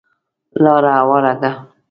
لاره 0.63 0.91
هواره 0.99 1.33
ده. 1.41 1.51